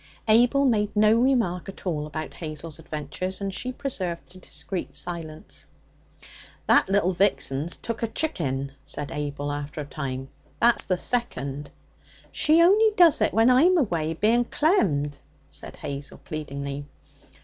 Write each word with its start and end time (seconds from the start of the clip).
Abel 0.27 0.65
made 0.65 0.95
no 0.95 1.13
remark 1.19 1.69
at 1.69 1.85
all 1.85 2.07
about 2.07 2.33
Hazel's 2.33 2.79
adventures, 2.79 3.39
and 3.39 3.53
she 3.53 3.71
preserved 3.71 4.35
a 4.35 4.39
discreet 4.39 4.95
silence. 4.95 5.67
'That 6.65 6.89
little 6.89 7.13
vixen's 7.13 7.75
took 7.75 8.01
a 8.01 8.07
chicken,' 8.07 8.71
said 8.83 9.11
Abel, 9.11 9.51
after 9.51 9.79
a 9.79 9.85
time; 9.85 10.29
'that's 10.59 10.85
the 10.85 10.97
second.' 10.97 11.69
'She 12.31 12.63
only 12.63 12.89
does 12.97 13.21
it 13.21 13.31
when 13.31 13.51
I'm 13.51 13.77
away, 13.77 14.15
being 14.15 14.45
clemmed,' 14.45 15.17
said 15.51 15.75
Hazel 15.75 16.17
pleadingly. 16.17 16.85